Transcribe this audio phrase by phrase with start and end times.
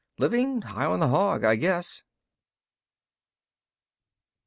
[0.17, 2.01] Living high on the hog, I guess."